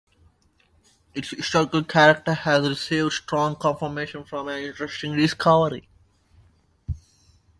[1.13, 5.87] Its historical character has received strong confirmation from an interesting discovery.